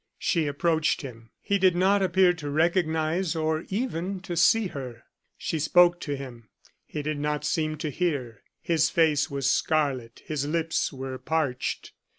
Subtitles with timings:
[0.17, 1.29] She approached him.
[1.41, 5.03] He did not appear to recognize or even to see her.
[5.37, 6.49] She spoke to him.
[6.87, 8.41] He did not seem to hear.
[8.61, 11.93] His face was scarlet, his lips were parched.